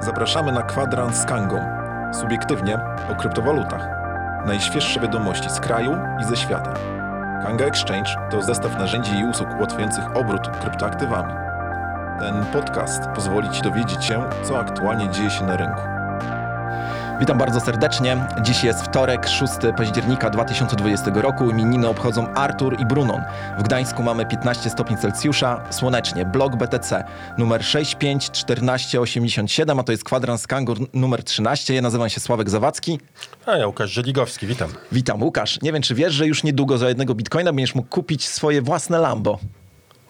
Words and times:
Zapraszamy 0.00 0.52
na 0.52 0.62
kwadrans 0.62 1.16
z 1.16 1.24
Kangą. 1.24 1.60
Subiektywnie 2.20 2.78
o 3.12 3.14
kryptowalutach. 3.14 3.88
Najświeższe 4.46 5.00
wiadomości 5.00 5.50
z 5.50 5.60
kraju 5.60 5.96
i 6.20 6.24
ze 6.24 6.36
świata. 6.36 6.74
Kanga 7.42 7.64
Exchange 7.64 8.10
to 8.30 8.42
zestaw 8.42 8.78
narzędzi 8.78 9.18
i 9.18 9.24
usług 9.24 9.48
ułatwiających 9.58 10.16
obrót 10.16 10.48
kryptoaktywami. 10.60 11.34
Ten 12.18 12.44
podcast 12.52 13.02
pozwoli 13.14 13.50
Ci 13.50 13.62
dowiedzieć 13.62 14.04
się, 14.04 14.24
co 14.42 14.58
aktualnie 14.58 15.08
dzieje 15.08 15.30
się 15.30 15.44
na 15.44 15.56
rynku. 15.56 15.99
Witam 17.20 17.38
bardzo 17.38 17.60
serdecznie. 17.60 18.26
Dziś 18.42 18.64
jest 18.64 18.84
wtorek, 18.84 19.28
6 19.28 19.52
października 19.76 20.30
2020 20.30 21.10
roku. 21.14 21.50
Imieniny 21.50 21.88
obchodzą 21.88 22.28
Artur 22.28 22.80
i 22.80 22.86
Brunon. 22.86 23.22
W 23.58 23.62
Gdańsku 23.62 24.02
mamy 24.02 24.26
15 24.26 24.70
stopni 24.70 24.96
Celsjusza, 24.96 25.64
słonecznie. 25.70 26.24
Blok 26.24 26.56
BTC 26.56 27.04
numer 27.38 27.64
651487, 27.64 29.80
a 29.80 29.82
to 29.82 29.92
jest 29.92 30.04
kwadrans 30.04 30.46
Kangur 30.46 30.78
numer 30.94 31.24
13. 31.24 31.74
Ja 31.74 31.82
nazywam 31.82 32.08
się 32.08 32.20
Sławek 32.20 32.50
Zawadzki. 32.50 32.98
A 33.46 33.56
ja 33.56 33.66
Łukasz 33.66 33.90
Żeligowski, 33.90 34.46
witam. 34.46 34.70
Witam 34.92 35.22
Łukasz. 35.22 35.62
Nie 35.62 35.72
wiem, 35.72 35.82
czy 35.82 35.94
wiesz, 35.94 36.14
że 36.14 36.26
już 36.26 36.44
niedługo 36.44 36.78
za 36.78 36.88
jednego 36.88 37.14
bitcoina 37.14 37.52
będziesz 37.52 37.74
mógł 37.74 37.88
kupić 37.88 38.28
swoje 38.28 38.62
własne 38.62 38.98
Lambo. 38.98 39.38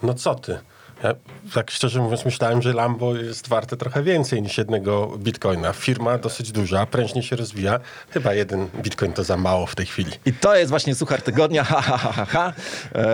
No 0.03 0.15
co 0.15 0.35
ty? 0.35 0.59
Ja 1.03 1.15
tak 1.55 1.71
szczerze 1.71 2.01
mówiąc 2.01 2.25
myślałem, 2.25 2.63
że 2.63 2.73
Lambo 2.73 3.15
jest 3.15 3.49
warte 3.49 3.77
trochę 3.77 4.03
więcej 4.03 4.43
niż 4.43 4.59
jednego 4.59 5.07
bitcoina. 5.19 5.73
Firma 5.73 6.19
dosyć 6.19 6.53
duża, 6.53 6.87
prężnie 6.87 7.23
się 7.23 7.37
rozwija. 7.37 7.81
Chyba 8.11 8.35
jeden 8.35 8.69
bitcoin 8.83 9.13
to 9.13 9.25
za 9.25 9.37
mało 9.37 9.67
w 9.67 9.75
tej 9.75 9.87
chwili. 9.87 10.13
I 10.27 10.33
to 10.33 10.57
jest 10.57 10.71
właśnie 10.71 10.95
suchar 10.95 11.23
tygodnia. 11.23 11.65
Ha, 11.71 11.81
ha, 11.81 11.99
ha, 11.99 12.13
ha, 12.13 12.25
ha. 12.25 12.53
Eee, 12.95 13.05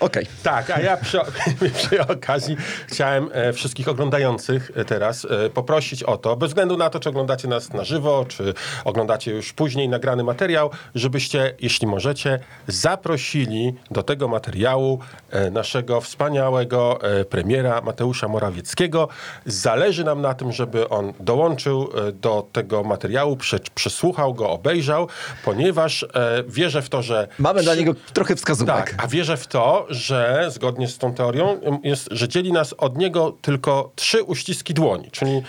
Okej. 0.00 0.26
Tak, 0.42 0.70
a 0.70 0.80
ja 0.80 0.96
przy, 0.96 1.18
przy 1.78 2.06
okazji 2.06 2.56
chciałem 2.86 3.28
e, 3.32 3.52
wszystkich 3.52 3.88
oglądających 3.88 4.70
e, 4.74 4.84
teraz 4.84 5.24
e, 5.24 5.50
poprosić 5.50 6.02
o 6.02 6.16
to, 6.16 6.36
bez 6.36 6.48
względu 6.48 6.76
na 6.76 6.90
to, 6.90 7.00
czy 7.00 7.08
oglądacie 7.08 7.48
nas 7.48 7.72
na 7.72 7.84
żywo, 7.84 8.24
czy 8.28 8.54
oglądacie 8.84 9.32
już 9.32 9.52
później 9.52 9.88
nagrany 9.88 10.24
materiał, 10.24 10.70
żebyście, 10.94 11.54
jeśli 11.60 11.86
możecie, 11.86 12.38
zaprosili 12.66 13.74
do 13.90 14.02
tego 14.02 14.28
materiału 14.28 14.98
e, 15.30 15.50
naszego 15.50 16.00
wspaniałego 16.00 16.71
e, 16.76 17.24
premiera 17.24 17.80
Mateusza 17.80 18.28
Morawieckiego. 18.28 19.08
Zależy 19.46 20.04
nam 20.04 20.20
na 20.20 20.34
tym, 20.34 20.52
żeby 20.52 20.88
on 20.88 21.12
dołączył 21.20 21.88
e, 22.08 22.12
do 22.12 22.46
tego 22.52 22.82
materiału, 22.84 23.36
prze, 23.36 23.58
przesłuchał 23.74 24.34
go, 24.34 24.50
obejrzał, 24.50 25.08
ponieważ 25.44 26.02
e, 26.02 26.08
wierzę 26.48 26.82
w 26.82 26.88
to, 26.88 27.02
że 27.02 27.28
Mamy 27.38 27.62
dla 27.62 27.74
niego 27.74 27.94
trochę 28.12 28.36
wskazówek. 28.36 28.76
tak, 28.76 28.94
a 28.98 29.06
wierzę 29.06 29.36
w 29.36 29.46
to, 29.46 29.86
że 29.90 30.46
zgodnie 30.50 30.88
z 30.88 30.98
tą 30.98 31.14
teorią 31.14 31.60
jest, 31.84 32.08
że 32.10 32.28
dzieli 32.28 32.52
nas 32.52 32.74
od 32.78 32.98
niego 32.98 33.36
tylko 33.42 33.92
trzy 33.94 34.22
uściski 34.22 34.74
dłoni. 34.74 35.10
Czyli 35.10 35.42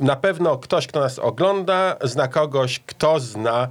na 0.00 0.16
pewno 0.16 0.58
ktoś, 0.58 0.86
kto 0.86 1.00
nas 1.00 1.18
ogląda, 1.18 1.96
zna 2.02 2.28
kogoś, 2.28 2.80
kto 2.86 3.20
zna 3.20 3.68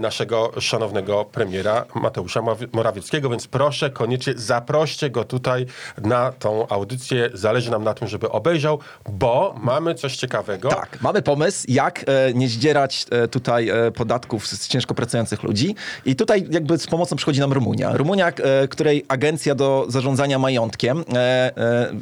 naszego 0.00 0.52
szanownego 0.60 1.24
premiera 1.24 1.84
Mateusza 1.94 2.40
Morawi- 2.40 2.68
Morawieckiego, 2.72 3.30
więc 3.30 3.46
proszę 3.46 3.90
koniecznie 3.90 4.32
zaproście 4.36 5.10
go 5.10 5.24
tutaj 5.24 5.66
na 6.02 6.32
tą 6.32 6.68
audycję. 6.68 7.30
Zależy 7.34 7.70
nam 7.70 7.84
na 7.84 7.94
tym, 7.94 8.08
żeby 8.08 8.30
obejrzał, 8.30 8.78
bo 9.12 9.54
mamy 9.60 9.94
coś 9.94 10.16
ciekawego. 10.16 10.68
Tak, 10.68 10.98
mamy 11.00 11.22
pomysł, 11.22 11.64
jak 11.68 12.04
e, 12.06 12.34
nie 12.34 12.48
zdzierać 12.48 13.06
e, 13.10 13.28
tutaj 13.28 13.68
e, 13.68 13.90
podatków 13.90 14.46
z, 14.46 14.68
ciężko 14.68 14.94
pracujących 14.94 15.42
ludzi. 15.42 15.74
I 16.04 16.16
tutaj 16.16 16.46
jakby 16.50 16.78
z 16.78 16.86
pomocą 16.86 17.16
przychodzi 17.16 17.40
nam 17.40 17.52
Rumunia. 17.52 17.96
Rumunia, 17.96 18.28
e, 18.28 18.68
której 18.68 19.04
agencja 19.08 19.54
do 19.54 19.84
zarządzania 19.88 20.38
majątkiem 20.38 21.04
e, 21.14 21.16
e, 21.56 21.92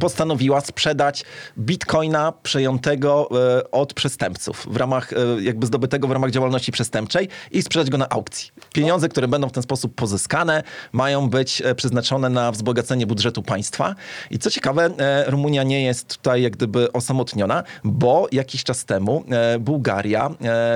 postanowiła 0.00 0.60
sprzedać 0.60 1.24
bitcoina 1.58 2.32
przejętego 2.42 3.28
e, 3.58 3.70
od 3.70 3.94
przestępców 3.94 4.66
w 4.70 4.76
ramach, 4.76 5.12
e, 5.12 5.16
jakby 5.42 5.66
zdobytego 5.66 6.08
w 6.08 6.10
ramach 6.10 6.30
działalności 6.30 6.72
przestępczej 6.72 7.25
i 7.50 7.62
sprzedać 7.62 7.90
go 7.90 7.98
na 7.98 8.08
aukcji. 8.08 8.50
Pieniądze, 8.74 9.08
które 9.08 9.28
będą 9.28 9.48
w 9.48 9.52
ten 9.52 9.62
sposób 9.62 9.94
pozyskane, 9.94 10.62
mają 10.92 11.30
być 11.30 11.62
e, 11.64 11.74
przeznaczone 11.74 12.28
na 12.30 12.52
wzbogacenie 12.52 13.06
budżetu 13.06 13.42
państwa. 13.42 13.94
I 14.30 14.38
co 14.38 14.50
ciekawe, 14.50 14.90
e, 14.98 15.30
Rumunia 15.30 15.62
nie 15.62 15.82
jest 15.82 16.16
tutaj 16.16 16.42
jak 16.42 16.52
gdyby 16.52 16.92
osamotniona, 16.92 17.62
bo 17.84 18.28
jakiś 18.32 18.64
czas 18.64 18.84
temu 18.84 19.24
e, 19.30 19.58
Bułgaria 19.58 20.30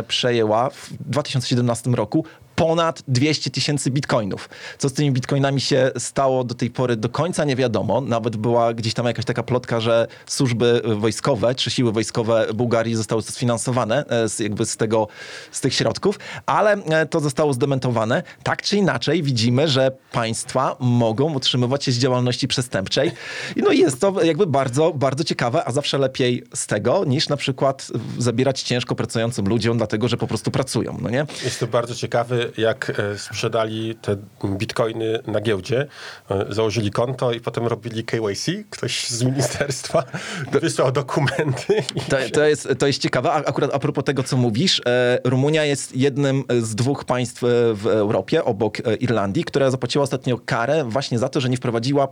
przejęła 0.08 0.70
w 0.70 0.88
2017 1.00 1.90
roku 1.90 2.24
ponad 2.60 3.02
200 3.08 3.50
tysięcy 3.50 3.90
bitcoinów. 3.90 4.48
Co 4.78 4.88
z 4.88 4.92
tymi 4.92 5.12
bitcoinami 5.12 5.60
się 5.60 5.90
stało 5.98 6.44
do 6.44 6.54
tej 6.54 6.70
pory 6.70 6.96
do 6.96 7.08
końca 7.08 7.44
nie 7.44 7.56
wiadomo. 7.56 8.00
Nawet 8.00 8.36
była 8.36 8.74
gdzieś 8.74 8.94
tam 8.94 9.06
jakaś 9.06 9.24
taka 9.24 9.42
plotka, 9.42 9.80
że 9.80 10.06
służby 10.26 10.82
wojskowe 10.96 11.54
czy 11.54 11.70
siły 11.70 11.92
wojskowe 11.92 12.46
Bułgarii 12.54 12.94
zostały 12.94 13.22
sfinansowane 13.22 14.04
e, 14.06 14.28
z, 14.28 14.38
jakby 14.38 14.66
z, 14.66 14.76
tego, 14.76 15.08
z 15.50 15.60
tych 15.60 15.74
środków, 15.74 16.18
ale 16.46 16.72
e, 16.72 17.06
to 17.06 17.20
zostało 17.20 17.52
zdementowane. 17.52 18.22
Tak 18.42 18.62
czy 18.62 18.76
inaczej 18.76 19.22
widzimy, 19.22 19.68
że 19.68 19.92
państwa 20.12 20.76
mogą 20.80 21.34
utrzymywać 21.34 21.84
się 21.84 21.92
z 21.92 21.98
działalności 21.98 22.48
przestępczej. 22.48 23.12
No 23.56 23.70
i 23.70 23.78
jest 23.78 24.00
to 24.00 24.22
jakby 24.22 24.46
bardzo, 24.46 24.92
bardzo 24.92 25.24
ciekawe, 25.24 25.64
a 25.64 25.72
zawsze 25.72 25.98
lepiej 25.98 26.44
z 26.54 26.66
tego 26.66 27.04
niż 27.04 27.28
na 27.28 27.36
przykład 27.36 27.86
zabierać 28.18 28.62
ciężko 28.62 28.94
pracującym 28.94 29.48
ludziom, 29.48 29.78
dlatego 29.78 30.08
że 30.08 30.16
po 30.16 30.26
prostu 30.26 30.50
pracują, 30.50 30.98
no 31.02 31.10
nie? 31.10 31.26
Jest 31.44 31.60
to 31.60 31.66
bardzo 31.66 31.94
ciekawy, 31.94 32.49
jak 32.58 32.90
e, 32.90 33.18
sprzedali 33.18 33.94
te 33.94 34.16
bitcoiny 34.44 35.18
na 35.26 35.40
giełdzie, 35.40 35.86
e, 36.30 36.46
założyli 36.48 36.90
konto 36.90 37.32
i 37.32 37.40
potem 37.40 37.66
robili 37.66 38.04
KYC. 38.04 38.46
Ktoś 38.70 39.08
z 39.08 39.22
ministerstwa 39.22 40.02
wysłał 40.62 40.92
dokumenty. 40.92 41.82
To, 42.08 42.16
to, 42.32 42.44
jest, 42.44 42.68
to 42.78 42.86
jest 42.86 43.02
ciekawe. 43.02 43.32
A 43.32 43.34
akurat 43.34 43.70
a 43.74 43.78
propos 43.78 44.04
tego, 44.04 44.22
co 44.22 44.36
mówisz, 44.36 44.82
e, 44.86 45.18
Rumunia 45.24 45.64
jest 45.64 45.96
jednym 45.96 46.44
z 46.60 46.74
dwóch 46.74 47.04
państw 47.04 47.40
w 47.74 47.86
Europie, 47.86 48.44
obok 48.44 48.78
Irlandii, 49.00 49.44
która 49.44 49.70
zapłaciła 49.70 50.04
ostatnio 50.04 50.38
karę 50.38 50.84
właśnie 50.84 51.18
za 51.18 51.28
to, 51.28 51.40
że 51.40 51.48
nie 51.48 51.56
wprowadziła 51.56 52.08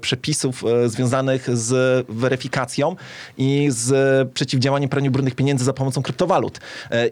przepisów 0.00 0.64
związanych 0.86 1.56
z 1.56 2.06
weryfikacją 2.08 2.96
i 3.38 3.68
z 3.70 3.88
przeciwdziałaniem 4.32 4.90
praniu 4.90 5.10
brudnych 5.10 5.34
pieniędzy 5.34 5.64
za 5.64 5.72
pomocą 5.72 6.02
kryptowalut. 6.02 6.60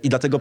I 0.03 0.09
dlatego 0.09 0.41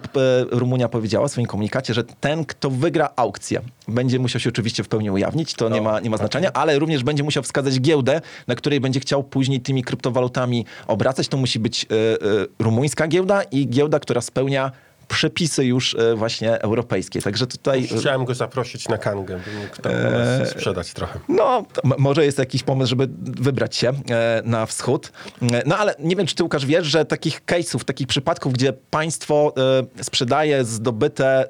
Rumunia 0.51 0.89
powiedziała 0.89 1.27
w 1.27 1.31
swoim 1.31 1.47
komunikacie, 1.47 1.93
że 1.93 2.03
ten, 2.25 2.45
kto 2.45 2.69
wygra 2.69 3.09
aukcję, 3.15 3.61
będzie 3.87 4.19
musiał 4.19 4.39
się 4.41 4.49
oczywiście 4.49 4.83
w 4.83 4.87
pełni 4.87 5.11
ujawnić, 5.11 5.53
to 5.53 5.69
nie 5.69 5.81
ma, 5.81 5.99
nie 5.99 6.09
ma 6.09 6.17
znaczenia, 6.17 6.53
ale 6.53 6.79
również 6.79 7.03
będzie 7.03 7.23
musiał 7.23 7.43
wskazać 7.43 7.81
giełdę, 7.81 8.21
na 8.47 8.55
której 8.55 8.79
będzie 8.79 8.99
chciał 8.99 9.23
później 9.23 9.61
tymi 9.61 9.83
kryptowalutami 9.83 10.65
obracać. 10.87 11.27
To 11.27 11.37
musi 11.37 11.59
być 11.59 11.85
e, 11.85 11.87
e, 11.87 12.17
rumuńska 12.59 13.07
giełda 13.07 13.43
i 13.43 13.67
giełda, 13.67 13.99
która 13.99 14.21
spełnia 14.21 14.71
przepisy 15.07 15.65
już 15.65 15.95
e, 15.95 16.15
właśnie 16.15 16.61
europejskie. 16.61 17.21
Także 17.21 17.47
tutaj... 17.47 17.87
e, 17.91 17.97
Chciałem 17.99 18.25
go 18.25 18.33
zaprosić 18.35 18.87
na 18.89 18.97
kangę, 18.97 19.39
by 19.45 19.59
mógł 19.59 19.81
tam 19.81 19.91
nas 20.11 20.49
sprzedać 20.49 20.93
trochę. 20.93 21.19
No, 21.29 21.65
może 21.97 22.25
jest 22.25 22.37
jakiś 22.39 22.63
pomysł, 22.63 22.89
żeby 22.89 23.07
wybrać 23.21 23.75
się 23.75 23.89
e, 23.89 24.41
na 24.45 24.65
wschód. 24.65 25.11
E, 25.41 25.63
No 25.65 25.77
ale 25.77 25.95
nie 25.99 26.15
wiem, 26.15 26.27
czy 26.27 26.35
ty 26.35 26.43
Łukasz 26.43 26.65
wiesz, 26.65 26.85
że 26.87 27.05
takich 27.05 27.41
case'ów, 27.45 27.83
takich 27.83 28.07
przypadków, 28.07 28.53
gdzie 28.53 28.73
państwo 28.73 29.53
e, 29.97 30.03
sprzedaje 30.03 30.63
zdobyte 30.65 31.45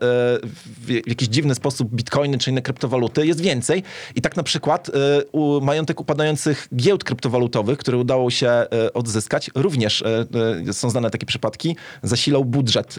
w 0.82 0.90
jakiś 1.08 1.28
dziwny 1.28 1.56
sposób 1.56 1.90
bitcoiny 1.96 2.38
czy 2.38 2.52
inne 2.52 2.62
kryptowaluty 2.62 3.28
jest 3.28 3.42
więcej. 3.42 3.84
I 4.16 4.22
tak 4.22 4.36
na 4.36 4.44
przykład 4.44 4.92
u, 5.32 5.62
majątek 5.62 6.00
upadających 6.02 6.68
giełd 6.76 7.04
kryptowalutowych, 7.04 7.78
które 7.80 7.98
udało 7.98 8.32
się 8.32 8.52
odzyskać, 8.94 9.52
również 9.56 10.04
są 10.72 10.90
znane 10.90 11.10
takie 11.10 11.26
przypadki, 11.26 11.76
zasilał 12.04 12.46
budżet 12.46 12.96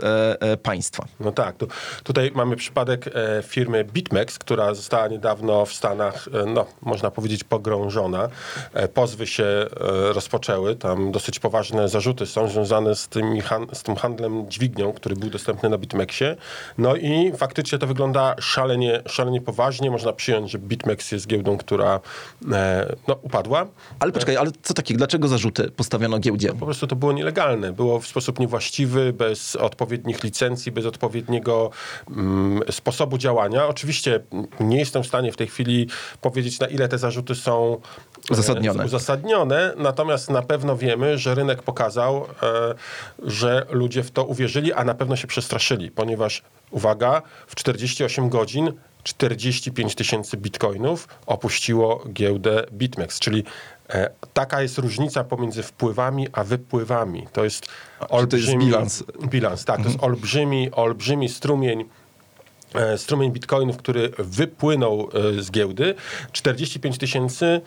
państwa. 0.63 1.05
No 1.21 1.33
tak, 1.33 1.57
tu, 1.57 1.69
tutaj 2.05 2.31
mamy 2.35 2.57
przypadek 2.57 3.07
e, 3.07 3.43
firmy 3.43 3.85
BitMEX, 3.85 4.39
która 4.39 4.75
została 4.75 5.09
niedawno 5.09 5.67
w 5.67 5.73
Stanach, 5.73 6.29
e, 6.43 6.47
no 6.47 6.67
można 6.83 7.11
powiedzieć 7.11 7.45
pogrążona. 7.45 8.29
E, 8.75 8.89
pozwy 8.89 9.27
się 9.27 9.45
e, 9.45 9.67
rozpoczęły, 10.13 10.77
tam 10.77 11.13
dosyć 11.13 11.39
poważne 11.39 11.89
zarzuty 11.89 12.27
są 12.27 12.49
związane 12.49 12.95
z, 12.95 13.09
tymi 13.09 13.41
han- 13.41 13.67
z 13.73 13.83
tym 13.83 13.97
handlem 13.97 14.51
dźwignią, 14.51 14.93
który 14.93 15.17
był 15.17 15.31
dostępny 15.31 15.69
na 15.69 15.79
BitMEXie. 15.79 16.37
No 16.79 16.97
i 16.97 17.33
faktycznie 17.37 17.79
to 17.79 17.87
wygląda 17.87 18.35
szalenie, 18.41 19.03
szalenie 19.07 19.41
poważnie. 19.41 19.91
Można 19.91 20.13
przyjąć, 20.13 20.51
że 20.51 20.59
BitMEX 20.59 21.13
jest 21.13 21.27
giełdą, 21.27 21.59
która 21.59 22.01
e, 22.53 22.95
no, 23.09 23.19
upadła. 23.23 23.67
Ale 23.99 24.13
poczekaj, 24.13 24.37
ale 24.37 24.51
co 24.63 24.75
takiego? 24.75 24.99
Dlaczego 24.99 25.29
zarzuty 25.29 25.71
postawiono 25.71 26.19
giełdzie? 26.19 26.49
Po 26.49 26.65
prostu 26.67 26.87
to 26.87 26.97
było 26.97 27.13
nielegalne. 27.13 27.73
Było 27.73 28.01
w 28.01 28.07
sposób 28.07 28.39
niewłaściwy, 28.39 29.13
bez 29.13 29.57
odpowiednich 29.57 30.25
licencji, 30.25 30.36
bez 30.73 30.87
odpowiedniego 30.87 31.71
mm, 32.11 32.61
sposobu 32.71 33.19
działania. 33.19 33.67
Oczywiście 33.67 34.21
nie 34.61 34.79
jestem 34.79 35.03
w 35.03 35.07
stanie 35.07 35.33
w 35.33 35.37
tej 35.37 35.47
chwili 35.47 35.89
powiedzieć, 36.21 36.61
na 36.61 36.67
ile 36.67 36.89
te 36.89 36.99
zarzuty 36.99 37.35
są 37.35 37.81
e, 38.31 38.33
Uzasadnione. 38.33 38.85
uzasadnione, 38.85 39.73
natomiast 39.77 40.31
na 40.31 40.43
pewno 40.43 40.77
wiemy, 40.77 41.19
że 41.19 41.35
rynek 41.35 41.63
pokazał, 41.63 42.27
e, 42.43 42.75
że 43.23 43.67
ludzie 43.71 44.03
w 44.03 44.11
to 44.11 44.25
uwierzyli, 44.25 44.73
a 44.73 44.85
na 44.85 44.95
pewno 44.95 45.17
się 45.17 45.27
przestraszyli, 45.27 45.91
ponieważ, 45.91 46.43
uwaga, 46.71 47.23
w 47.47 47.55
48 47.55 48.29
godzin 48.29 48.73
45 49.07 49.95
tysięcy 49.95 50.37
bitcoinów 50.37 51.09
opuściło 51.27 52.05
giełdę 52.13 52.65
BitMEX, 52.73 53.19
czyli 53.19 53.45
E, 53.91 54.11
Taka 54.35 54.63
jest 54.63 54.79
różnica 54.79 55.25
pomiędzy 55.25 55.63
wpływami 55.63 56.29
a 56.33 56.45
wypływami. 56.45 57.27
To 57.33 57.45
jest 57.45 57.67
to 58.09 58.37
jest 58.37 58.57
bilans? 58.57 59.05
Bilans, 59.27 59.65
tak. 59.65 59.83
To 59.83 59.89
jest 59.89 60.03
olbrzymi, 60.03 60.71
olbrzymi 60.73 61.29
strumień 61.29 61.85
e, 62.75 62.99
strumień 62.99 63.33
bitcoinów, 63.33 63.77
który 63.77 64.11
wypłynął 64.19 65.09
e, 65.39 65.43
z 65.43 65.51
giełdy. 65.51 65.95
45 66.33 66.99
tysięcy 66.99 67.61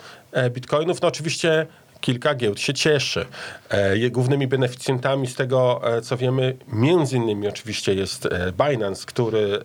bitcoinów. 0.52 1.02
No 1.02 1.08
oczywiście 1.08 1.68
kilka 2.02 2.36
giełd 2.36 2.60
się 2.60 2.74
cieszy. 2.74 3.26
Głównymi 4.12 4.48
beneficjentami 4.48 5.28
z 5.28 5.36
tego, 5.36 5.82
co 6.04 6.18
wiemy, 6.18 6.58
między 6.68 7.18
innymi 7.18 7.48
oczywiście 7.48 7.94
jest 7.94 8.28
Binance, 8.58 9.06
który 9.06 9.64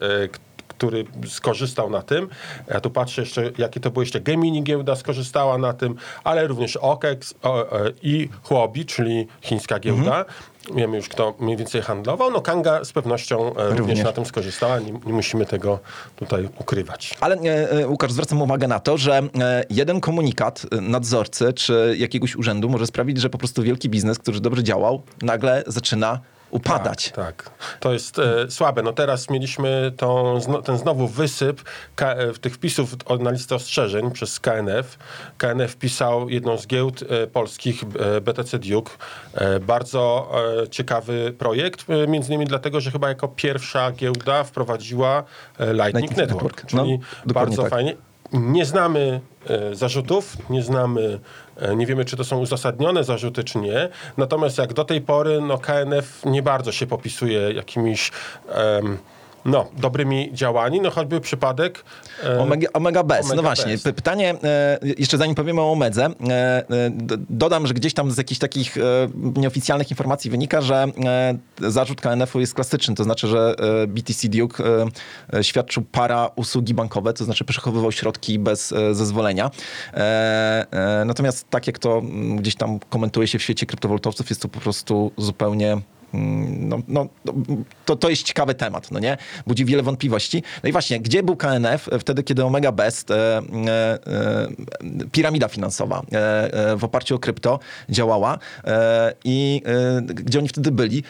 który 0.78 1.04
skorzystał 1.26 1.90
na 1.90 2.02
tym. 2.02 2.28
Ja 2.68 2.80
tu 2.80 2.90
patrzę 2.90 3.22
jeszcze, 3.22 3.50
jakie 3.58 3.80
to 3.80 3.90
było 3.90 4.02
jeszcze 4.02 4.20
Gemini 4.20 4.62
giełda 4.62 4.96
skorzystała 4.96 5.58
na 5.58 5.72
tym, 5.72 5.94
ale 6.24 6.46
również 6.46 6.76
OKEX 6.76 7.34
e, 7.44 7.56
i 8.02 8.28
Huobi, 8.42 8.84
czyli 8.86 9.26
chińska 9.40 9.78
giełda. 9.78 10.24
Wiemy 10.74 10.96
już, 10.96 11.08
kto 11.08 11.34
mniej 11.40 11.56
więcej 11.56 11.82
handlował. 11.82 12.30
No 12.30 12.40
Kanga 12.40 12.84
z 12.84 12.92
pewnością 12.92 13.36
e, 13.36 13.48
również, 13.48 13.78
Również. 13.78 14.04
na 14.04 14.12
tym 14.12 14.26
skorzystała. 14.26 14.78
Nie, 14.78 14.92
nie 14.92 15.12
musimy 15.12 15.46
tego 15.46 15.78
tutaj 16.16 16.48
ukrywać. 16.58 17.14
Ale 17.20 17.36
e, 17.36 17.70
e, 17.70 17.88
Łukasz, 17.88 18.12
zwracam 18.12 18.42
uwagę 18.42 18.68
na 18.68 18.80
to, 18.80 18.98
że 18.98 19.18
e, 19.18 19.64
jeden 19.70 20.00
komunikat 20.00 20.66
nadzorcy 20.80 21.52
czy 21.52 21.94
jakiegoś 21.98 22.36
urzędu 22.36 22.68
może 22.68 22.86
sprawić, 22.86 23.20
że 23.20 23.30
po 23.30 23.38
prostu 23.38 23.62
wielki 23.62 23.88
biznes, 23.88 24.18
który 24.18 24.40
dobrze 24.40 24.62
działał, 24.64 25.02
nagle 25.22 25.64
zaczyna 25.66 26.20
upadać. 26.54 27.12
Tak, 27.12 27.42
tak. 27.42 27.50
To 27.80 27.92
jest 27.92 28.18
e, 28.18 28.50
słabe. 28.50 28.82
No 28.82 28.92
teraz 28.92 29.30
mieliśmy 29.30 29.92
tą, 29.96 30.40
zno, 30.40 30.62
ten 30.62 30.78
znowu 30.78 31.08
wysyp 31.08 31.62
K, 31.94 32.12
e, 32.12 32.32
tych 32.32 32.54
wpisów 32.54 32.96
na 33.20 33.30
listę 33.30 33.54
ostrzeżeń 33.54 34.10
przez 34.10 34.40
KNF. 34.40 34.98
KNF 35.38 35.76
pisał 35.76 36.28
jedną 36.28 36.58
z 36.58 36.66
giełd 36.66 37.02
e, 37.02 37.26
polskich, 37.26 37.82
e, 38.16 38.20
BTC 38.20 38.58
Duke. 38.58 38.92
E, 39.34 39.60
bardzo 39.60 40.30
e, 40.62 40.68
ciekawy 40.68 41.34
projekt, 41.38 41.84
e, 41.90 42.06
między 42.06 42.28
innymi 42.28 42.46
dlatego, 42.46 42.80
że 42.80 42.90
chyba 42.90 43.08
jako 43.08 43.28
pierwsza 43.28 43.92
giełda 43.92 44.44
wprowadziła 44.44 45.24
e, 45.58 45.72
Lightning, 45.72 45.84
Lightning 45.94 46.16
Network, 46.16 46.42
Network. 46.42 46.72
No, 46.72 46.84
czyli 46.84 46.98
dokładnie 47.26 47.32
bardzo 47.34 47.62
tak. 47.62 47.70
fajnie. 47.70 47.96
Nie 48.34 48.64
znamy 48.64 49.20
e, 49.46 49.74
zarzutów, 49.74 50.50
nie 50.50 50.62
znamy, 50.62 51.20
e, 51.56 51.76
nie 51.76 51.86
wiemy, 51.86 52.04
czy 52.04 52.16
to 52.16 52.24
są 52.24 52.38
uzasadnione 52.38 53.04
zarzuty, 53.04 53.44
czy 53.44 53.58
nie. 53.58 53.88
Natomiast 54.16 54.58
jak 54.58 54.72
do 54.72 54.84
tej 54.84 55.00
pory, 55.00 55.40
no 55.40 55.58
KNF 55.58 56.24
nie 56.24 56.42
bardzo 56.42 56.72
się 56.72 56.86
popisuje 56.86 57.52
jakimiś 57.52 58.12
em, 58.48 58.98
no, 59.44 59.66
dobrymi 59.78 60.30
działaniami, 60.32 60.80
no 60.80 60.90
choćby 60.90 61.20
przypadek 61.20 61.84
e, 62.24 62.40
Omega, 62.40 62.68
Omega. 62.72 63.00
Omega 63.00 63.34
no 63.36 63.42
właśnie, 63.42 63.78
pytanie, 63.78 64.34
e, 64.44 64.78
jeszcze 64.98 65.18
zanim 65.18 65.34
powiemy 65.34 65.60
o 65.60 65.72
Omedze, 65.72 66.04
e, 66.04 66.30
e, 66.30 66.64
dodam, 67.30 67.66
że 67.66 67.74
gdzieś 67.74 67.94
tam 67.94 68.10
z 68.10 68.18
jakichś 68.18 68.38
takich 68.38 68.76
e, 68.76 68.80
nieoficjalnych 69.36 69.90
informacji 69.90 70.30
wynika, 70.30 70.60
że 70.60 70.86
e, 71.60 71.70
zarzut 71.70 72.00
KNF-u 72.00 72.40
jest 72.40 72.54
klasyczny, 72.54 72.94
to 72.94 73.04
znaczy, 73.04 73.26
że 73.28 73.54
BTC 73.88 74.28
Duke 74.28 74.64
świadczył 75.42 75.82
para 75.82 76.30
usługi 76.36 76.74
bankowe, 76.74 77.12
to 77.12 77.24
znaczy 77.24 77.44
przechowywał 77.44 77.92
środki 77.92 78.38
bez 78.38 78.74
zezwolenia. 78.92 79.50
Natomiast 81.06 81.50
tak 81.50 81.66
jak 81.66 81.78
to 81.78 82.02
gdzieś 82.36 82.56
tam 82.56 82.78
komentuje 82.78 83.26
się 83.26 83.38
w 83.38 83.42
świecie 83.42 83.66
kryptowalutowców, 83.66 84.30
jest 84.30 84.42
to 84.42 84.48
po 84.48 84.60
prostu 84.60 85.12
zupełnie 85.18 85.78
no, 86.14 86.78
no, 86.88 87.06
no, 87.24 87.34
to, 87.84 87.96
to 87.96 88.08
jest 88.10 88.22
ciekawy 88.22 88.54
temat, 88.54 88.90
no 88.90 88.98
nie? 88.98 89.16
Budzi 89.46 89.64
wiele 89.64 89.82
wątpliwości. 89.82 90.42
No 90.62 90.68
i 90.68 90.72
właśnie, 90.72 91.00
gdzie 91.00 91.22
był 91.22 91.36
KNF 91.36 91.88
wtedy, 92.00 92.22
kiedy 92.22 92.44
Omega 92.44 92.72
Best, 92.72 93.10
e, 93.10 93.14
e, 93.16 93.40
e, 94.06 94.48
piramida 95.12 95.48
finansowa 95.48 96.02
e, 96.12 96.54
e, 96.72 96.76
w 96.76 96.84
oparciu 96.84 97.14
o 97.14 97.18
krypto 97.18 97.58
działała 97.88 98.38
e, 98.64 99.12
i 99.24 99.62
e, 99.66 100.02
gdzie 100.02 100.38
oni 100.38 100.48
wtedy 100.48 100.70
byli? 100.70 101.02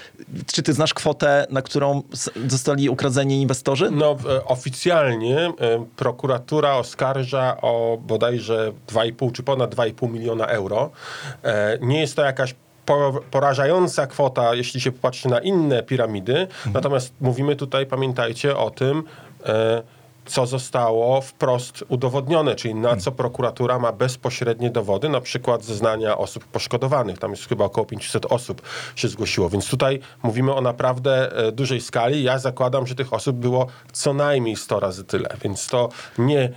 Czy 0.53 0.62
ty 0.62 0.73
znasz 0.73 0.95
kwotę, 0.95 1.47
na 1.51 1.62
którą 1.62 2.03
zostali 2.47 2.89
ukradzeni 2.89 3.43
inwestorzy? 3.43 3.91
No, 3.91 4.17
e, 4.29 4.45
oficjalnie 4.45 5.39
e, 5.39 5.53
prokuratura 5.97 6.75
oskarża 6.77 7.56
o 7.62 7.99
bodajże 8.06 8.73
2,5 8.89 9.33
czy 9.33 9.43
ponad 9.43 9.75
2,5 9.75 10.11
miliona 10.11 10.47
euro. 10.47 10.91
E, 11.43 11.79
Nie 11.83 12.01
jest 12.01 12.17
to 12.17 12.23
jakaś 12.23 12.55
porażająca 13.31 14.07
kwota, 14.07 14.55
jeśli 14.55 14.81
się 14.81 14.93
popatrzy 14.93 15.29
na 15.29 15.39
inne 15.39 15.83
piramidy. 15.83 16.47
Natomiast 16.75 17.15
mówimy 17.21 17.57
tutaj, 17.57 17.87
pamiętajcie 17.87 18.57
o 18.57 18.71
tym, 18.71 19.03
e, 19.47 19.83
co 20.26 20.47
zostało 20.47 21.21
wprost 21.21 21.85
udowodnione, 21.88 22.55
czyli 22.55 22.75
na 22.75 22.97
co 22.97 23.12
prokuratura 23.12 23.79
ma 23.79 23.93
bezpośrednie 23.93 24.71
dowody, 24.71 25.09
na 25.09 25.21
przykład 25.21 25.65
zeznania 25.65 26.19
osób 26.19 26.44
poszkodowanych. 26.44 27.19
Tam 27.19 27.31
jest 27.31 27.49
chyba 27.49 27.65
około 27.65 27.87
500 27.87 28.26
osób 28.26 28.62
się 28.97 29.09
zgłosiło, 29.09 29.50
więc 29.50 29.69
tutaj 29.69 30.00
mówimy 30.23 30.55
o 30.55 30.61
naprawdę 30.61 31.37
e, 31.37 31.53
dużej 31.53 31.81
skali. 31.81 32.23
Ja 32.23 32.38
zakładam, 32.38 32.87
że 32.87 32.94
tych 32.94 33.12
osób 33.12 33.37
było 33.37 33.67
co 33.93 34.15
najmniej 34.15 34.56
100 34.56 34.81
razy 34.81 35.05
tyle, 35.05 35.29
więc 35.43 35.67
to 35.67 35.88
nie, 36.19 36.53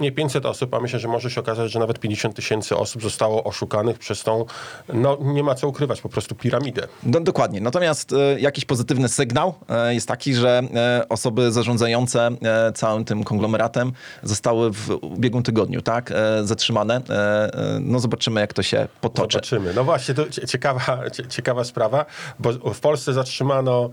nie 0.00 0.12
500 0.12 0.46
osób, 0.46 0.74
a 0.74 0.80
myślę, 0.80 0.98
że 0.98 1.08
może 1.08 1.30
się 1.30 1.40
okazać, 1.40 1.72
że 1.72 1.78
nawet 1.78 1.98
50 1.98 2.36
tysięcy 2.36 2.76
osób 2.76 3.02
zostało 3.02 3.44
oszukanych 3.44 3.98
przez 3.98 4.22
tą, 4.22 4.44
no 4.92 5.18
nie 5.20 5.42
ma 5.42 5.54
co 5.54 5.68
ukrywać, 5.68 6.00
po 6.00 6.08
prostu 6.08 6.34
piramidę. 6.34 6.88
No, 7.02 7.20
dokładnie. 7.20 7.60
Natomiast 7.60 8.12
e, 8.12 8.40
jakiś 8.40 8.64
pozytywny 8.64 9.08
sygnał 9.08 9.54
e, 9.68 9.94
jest 9.94 10.08
taki, 10.08 10.34
że 10.34 10.62
e, 10.74 11.08
osoby 11.08 11.52
zarządzające 11.52 12.30
e, 12.42 12.72
całym 12.72 12.99
tym 13.04 13.24
konglomeratem 13.24 13.92
zostały 14.22 14.72
w 14.72 14.90
ubiegłym 15.00 15.42
tygodniu, 15.42 15.82
tak, 15.82 16.10
e, 16.10 16.14
zatrzymane. 16.46 17.00
E, 17.10 17.54
e, 17.54 17.78
no 17.80 18.00
zobaczymy, 18.00 18.40
jak 18.40 18.52
to 18.52 18.62
się 18.62 18.88
potoczy. 19.00 19.32
Zobaczymy. 19.32 19.74
No 19.74 19.84
właśnie, 19.84 20.14
to 20.14 20.26
cie- 20.26 20.46
ciekawa, 20.46 21.10
cie- 21.12 21.26
ciekawa 21.26 21.64
sprawa, 21.64 22.06
bo 22.38 22.52
w 22.74 22.80
Polsce 22.80 23.12
zatrzymano 23.12 23.90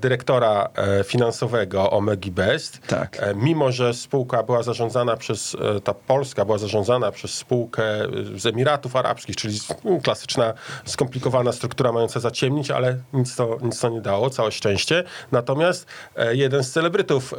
dyrektora 0.00 0.68
finansowego 1.04 1.90
Omegi 1.90 2.30
Best. 2.30 2.80
Tak. 2.86 3.34
Mimo, 3.36 3.72
że 3.72 3.94
spółka 3.94 4.42
była 4.42 4.62
zarządzana 4.62 5.16
przez, 5.16 5.56
ta 5.84 5.94
Polska 5.94 6.44
była 6.44 6.58
zarządzana 6.58 7.10
przez 7.12 7.34
spółkę 7.34 7.82
z 8.36 8.46
Emiratów 8.46 8.96
Arabskich, 8.96 9.36
czyli 9.36 9.58
mm, 9.84 10.00
klasyczna, 10.00 10.52
skomplikowana 10.84 11.52
struktura 11.52 11.92
mająca 11.92 12.20
zaciemnić, 12.20 12.70
ale 12.70 12.98
nic 13.12 13.36
to, 13.36 13.58
nic 13.62 13.80
to 13.80 13.88
nie 13.88 14.00
dało, 14.00 14.30
całe 14.30 14.52
szczęście. 14.52 15.04
Natomiast 15.32 15.86
jeden 16.32 16.64
z 16.64 16.70
celebrytów 16.72 17.34
e, 17.34 17.36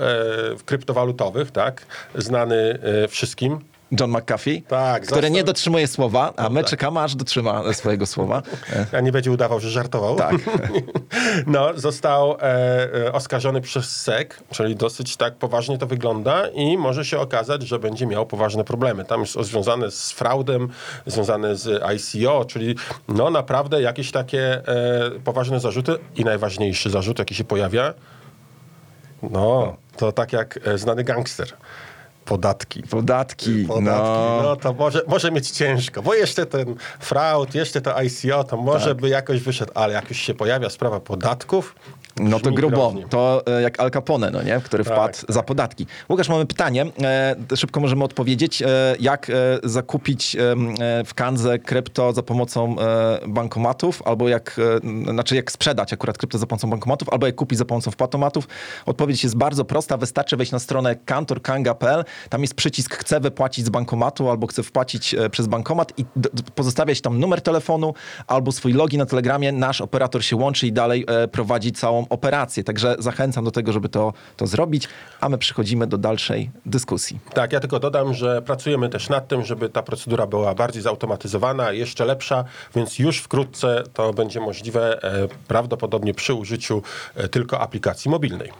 kryptowalutowych, 0.95 1.51
tak, 1.51 1.85
znany 2.15 2.79
e, 3.03 3.07
wszystkim, 3.07 3.59
John 3.99 4.11
McAfee, 4.11 4.61
Tak, 4.61 5.03
który 5.03 5.21
został- 5.21 5.33
nie 5.35 5.43
dotrzymuje 5.43 5.87
słowa, 5.87 6.33
a 6.37 6.49
my 6.49 6.63
czekamy, 6.63 6.99
aż 6.99 7.15
dotrzyma 7.15 7.73
swojego 7.73 8.05
słowa. 8.05 8.41
A 8.91 8.99
nie 8.99 9.11
będzie 9.11 9.31
udawał, 9.31 9.59
że 9.59 9.69
żartował. 9.69 10.15
Tak. 10.15 10.35
No, 11.47 11.69
został 11.75 12.31
e, 12.31 13.05
e, 13.07 13.13
oskarżony 13.13 13.61
przez 13.61 13.85
SEC, 14.01 14.27
czyli 14.51 14.75
dosyć 14.75 15.17
tak 15.17 15.35
poważnie 15.35 15.77
to 15.77 15.87
wygląda 15.87 16.47
i 16.47 16.77
może 16.77 17.05
się 17.05 17.19
okazać, 17.19 17.63
że 17.63 17.79
będzie 17.79 18.07
miał 18.07 18.25
poważne 18.25 18.63
problemy. 18.63 19.05
Tam 19.05 19.21
jest 19.21 19.33
związane 19.33 19.91
z 19.91 20.11
fraudem, 20.11 20.69
związane 21.05 21.55
z 21.55 21.83
ICO, 21.83 22.45
czyli 22.45 22.75
no 23.07 23.29
naprawdę 23.29 23.81
jakieś 23.81 24.11
takie 24.11 24.67
e, 24.67 25.11
poważne 25.23 25.59
zarzuty 25.59 25.97
i 26.15 26.23
najważniejszy 26.23 26.89
zarzut, 26.89 27.19
jaki 27.19 27.35
się 27.35 27.43
pojawia, 27.43 27.93
no, 29.23 29.75
to 29.97 30.11
tak 30.11 30.33
jak 30.33 30.59
e, 30.67 30.77
znany 30.77 31.03
gangster. 31.03 31.47
Podatki. 32.25 32.83
Podatki, 32.83 33.65
Podatki, 33.65 34.09
no. 34.09 34.39
no, 34.43 34.55
to 34.55 34.73
może, 34.73 35.01
może 35.07 35.31
mieć 35.31 35.51
ciężko, 35.51 36.01
bo 36.01 36.13
jeszcze 36.13 36.45
ten 36.45 36.75
fraud, 36.99 37.55
jeszcze 37.55 37.81
to 37.81 37.97
ICO, 37.97 38.43
to 38.43 38.57
może 38.57 38.89
Tak. 38.89 39.01
by 39.01 39.09
jakoś 39.09 39.39
wyszedł, 39.41 39.71
ale 39.75 39.93
jak 39.93 40.09
już 40.09 40.17
się 40.17 40.33
pojawia 40.33 40.69
sprawa 40.69 40.99
podatków, 40.99 41.75
No 42.19 42.39
to 42.39 42.51
grubo. 42.51 42.93
To 43.09 43.43
e, 43.47 43.61
jak 43.61 43.79
Al 43.79 43.91
Capone, 43.91 44.31
no 44.31 44.43
nie? 44.43 44.61
który 44.63 44.83
wpadł 44.83 45.13
tak. 45.13 45.33
za 45.33 45.43
podatki. 45.43 45.87
Łukasz, 46.09 46.29
mamy 46.29 46.45
pytanie. 46.45 46.85
E, 47.03 47.35
szybko 47.55 47.79
możemy 47.79 48.03
odpowiedzieć. 48.03 48.61
E, 48.61 48.67
jak 48.99 49.31
zakupić 49.63 50.37
w 51.05 51.13
Kanze 51.13 51.59
krypto 51.59 52.13
za 52.13 52.23
pomocą 52.23 52.75
bankomatów, 53.27 54.01
albo 54.05 54.29
jak, 54.29 54.59
znaczy 55.09 55.35
jak 55.35 55.51
sprzedać 55.51 55.93
akurat 55.93 56.17
krypto 56.17 56.37
za 56.37 56.45
pomocą 56.47 56.69
bankomatów, 56.69 57.09
albo 57.09 57.25
jak 57.25 57.35
kupić 57.35 57.57
za 57.57 57.65
pomocą 57.65 57.91
wpłatomatów? 57.91 58.47
Odpowiedź 58.85 59.23
jest 59.23 59.37
bardzo 59.37 59.65
prosta. 59.65 59.97
Wystarczy 59.97 60.37
wejść 60.37 60.51
na 60.51 60.59
stronę 60.59 60.95
kantorkanga.pl. 60.95 62.03
Tam 62.29 62.41
jest 62.41 62.53
przycisk 62.53 62.95
chcę 62.95 63.19
wypłacić 63.19 63.65
z 63.65 63.69
bankomatu, 63.69 64.29
albo 64.29 64.47
chcę 64.47 64.63
wpłacić 64.63 65.15
przez 65.31 65.47
bankomat 65.47 65.99
i 65.99 66.05
pozostawiać 66.55 67.01
tam 67.01 67.19
numer 67.19 67.41
telefonu 67.41 67.93
albo 68.27 68.51
swój 68.51 68.73
login 68.73 68.99
na 68.99 69.05
Telegramie. 69.05 69.51
Nasz 69.51 69.81
operator 69.81 70.23
się 70.23 70.35
łączy 70.35 70.67
i 70.67 70.71
dalej 70.71 71.05
prowadzi 71.31 71.71
całą 71.71 72.04
operację. 72.09 72.63
Także 72.63 72.95
zachęcam 72.99 73.45
do 73.45 73.51
tego, 73.51 73.71
żeby 73.71 73.89
to, 73.89 74.13
to 74.37 74.47
zrobić, 74.47 74.87
a 75.21 75.29
my 75.29 75.37
przechodzimy 75.37 75.87
do 75.87 75.97
dalszej 75.97 76.49
dyskusji. 76.65 77.19
Tak, 77.33 77.53
ja 77.53 77.59
tylko 77.59 77.79
dodam, 77.79 78.13
że 78.13 78.41
pracujemy 78.41 78.89
też 78.89 79.09
nad 79.09 79.27
tym, 79.27 79.45
żeby 79.45 79.69
ta 79.69 79.83
procedura 79.83 80.27
była 80.27 80.55
bardziej 80.55 80.81
zautomatyzowana, 80.81 81.71
jeszcze 81.71 82.05
lepsza, 82.05 82.43
więc 82.75 82.99
już 82.99 83.19
wkrótce 83.19 83.83
to 83.93 84.13
będzie 84.13 84.39
możliwe 84.39 85.03
e, 85.03 85.27
prawdopodobnie 85.47 86.13
przy 86.13 86.33
użyciu 86.33 86.81
e, 87.15 87.27
tylko 87.27 87.59
aplikacji 87.59 88.11
mobilnej. 88.11 88.51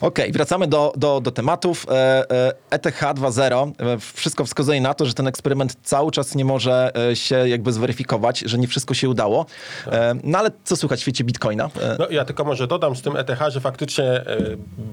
Okej, 0.00 0.32
wracamy 0.32 0.66
do, 0.66 0.92
do, 0.96 1.20
do 1.20 1.30
tematów. 1.30 1.86
E, 1.90 2.30
e, 2.30 2.52
ETH 2.70 2.86
2.0. 3.02 3.72
E, 3.78 3.98
Wszystko 4.14 4.44
wskazuje 4.44 4.80
na 4.80 4.94
to, 4.94 5.06
że 5.06 5.14
ten 5.14 5.26
eksperyment 5.26 5.76
cały 5.82 6.10
czas 6.12 6.34
nie 6.34 6.44
może 6.44 6.92
e, 7.10 7.16
się 7.16 7.48
jakby 7.48 7.72
zweryfikować, 7.72 8.38
że 8.40 8.58
nie 8.58 8.68
wszystko 8.68 8.94
się 8.94 9.08
udało. 9.08 9.46
E, 9.86 10.14
No 10.24 10.38
ale 10.38 10.50
co 10.64 10.76
słychać 10.76 10.98
w 10.98 11.02
świecie 11.02 11.24
Bitcoina? 11.24 11.70
E, 11.80 11.96
No 11.98 12.06
ja 12.10 12.24
tylko 12.24 12.44
może 12.44 12.66
dodam 12.66 12.87
z 12.94 13.02
tym 13.02 13.16
ETH, 13.16 13.40
że 13.48 13.60
faktycznie 13.60 14.04
e, 14.04 14.24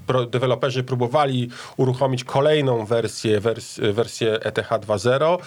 pro, 0.08 0.26
deweloperzy 0.26 0.84
próbowali 0.84 1.50
uruchomić 1.78 2.24
kolejną 2.24 2.86
wersję, 2.86 3.40
wers, 3.40 3.80
wersję 3.94 4.34
ETH 4.42 4.70
2.0. 4.70 5.38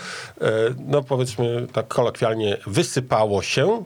E, 0.40 0.50
no 0.86 1.02
powiedzmy 1.02 1.66
tak 1.72 1.88
kolokwialnie 1.88 2.56
wysypało 2.66 3.42
się 3.42 3.84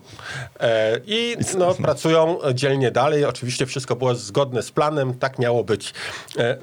e, 0.60 1.00
i 1.06 1.36
no, 1.58 1.74
pracują 1.86 2.38
dzielnie 2.54 2.90
dalej. 2.90 3.24
Oczywiście 3.24 3.66
wszystko 3.66 3.96
było 3.96 4.14
zgodne 4.14 4.62
z 4.62 4.70
planem, 4.70 5.14
tak 5.14 5.38
miało 5.38 5.64
być. 5.64 5.94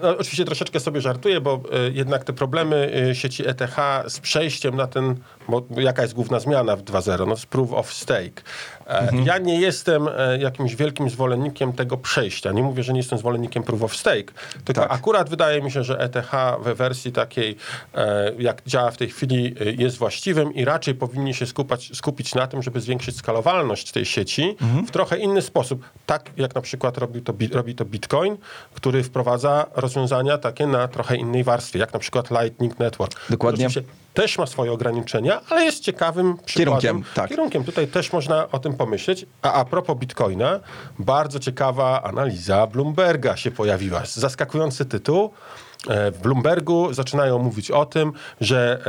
No, 0.01 0.17
oczywiście 0.17 0.45
troszeczkę 0.45 0.79
sobie 0.79 1.01
żartuję, 1.01 1.41
bo 1.41 1.63
jednak 1.93 2.23
te 2.23 2.33
problemy 2.33 2.91
sieci 3.13 3.47
ETH 3.47 3.75
z 4.07 4.19
przejściem 4.19 4.75
na 4.75 4.87
ten, 4.87 5.15
bo 5.49 5.65
jaka 5.81 6.01
jest 6.01 6.13
główna 6.13 6.39
zmiana 6.39 6.75
w 6.75 6.83
2.0? 6.83 7.27
No, 7.27 7.37
z 7.37 7.45
proof 7.45 7.73
of 7.73 7.93
stake. 7.93 8.41
E, 8.87 9.09
Ja 9.25 9.37
nie 9.37 9.61
jestem 9.61 10.07
e, 10.17 10.37
jakimś 10.37 10.75
wielkim 10.75 11.09
zwolennikiem 11.09 11.73
tego 11.73 11.97
przejścia. 11.97 12.51
Nie 12.51 12.63
mówię, 12.63 12.83
że 12.83 12.93
nie 12.93 12.99
jestem 12.99 13.19
zwolennikiem 13.19 13.63
proof 13.63 13.83
of 13.83 13.95
stake, 13.95 14.33
tylko 14.65 14.81
Tak. 14.81 14.91
akurat 14.93 15.29
wydaje 15.29 15.61
mi 15.61 15.71
się, 15.71 15.83
że 15.83 15.99
ETH 15.99 16.31
we 16.61 16.75
wersji 16.75 17.11
takiej, 17.11 17.55
e, 17.95 18.31
jak 18.39 18.61
działa 18.65 18.91
w 18.91 18.97
tej 18.97 19.09
chwili, 19.09 19.55
jest 19.77 19.97
właściwym 19.97 20.53
i 20.53 20.65
raczej 20.65 20.95
powinni 20.95 21.33
się 21.33 21.45
skupać, 21.45 21.91
skupić 21.93 22.35
na 22.35 22.47
tym, 22.47 22.63
żeby 22.63 22.81
zwiększyć 22.81 23.17
skalowalność 23.17 23.91
tej 23.91 24.05
sieci 24.05 24.55
w 24.87 24.91
trochę 24.91 25.17
inny 25.17 25.41
sposób. 25.41 25.85
Tak 26.05 26.29
jak 26.37 26.55
na 26.55 26.61
przykład 26.61 26.97
robi 26.97 27.21
to, 27.21 27.33
bi- 27.33 27.53
robi 27.53 27.75
to 27.75 27.85
Bitcoin, 27.85 28.37
który 28.73 29.03
wprowadza 29.03 29.65
rozwiązania 29.75 30.37
takie 30.37 30.67
na 30.67 30.87
trochę 30.87 31.15
innej 31.15 31.43
warstwie, 31.43 31.79
jak 31.79 31.93
na 31.93 31.99
przykład 31.99 32.31
Lightning 32.31 32.79
Network. 32.79 33.15
Dokładnie. 33.29 33.67
Też 34.13 34.37
ma 34.37 34.45
swoje 34.45 34.71
ograniczenia, 34.71 35.41
ale 35.49 35.65
jest 35.65 35.83
ciekawym 35.83 36.37
przykładem. 36.45 36.81
Kierunkiem, 36.81 37.13
tak. 37.15 37.29
Kierunkiem. 37.29 37.63
Tutaj 37.63 37.87
też 37.87 38.13
można 38.13 38.51
o 38.51 38.59
tym 38.59 38.73
pomyśleć. 38.73 39.25
A 39.41 39.53
a 39.53 39.65
propos 39.65 39.97
Bitcoina, 39.97 40.59
bardzo 40.99 41.39
ciekawa 41.39 42.03
analiza 42.03 42.67
Bloomberga 42.67 43.37
się 43.37 43.51
pojawiła. 43.51 44.01
Zaskakujący 44.05 44.85
tytuł. 44.85 45.33
E, 45.89 46.11
W 46.11 46.17
Bloombergu 46.19 46.93
zaczynają 46.93 47.39
mówić 47.39 47.71
o 47.71 47.85
tym, 47.85 48.13
że 48.41 48.79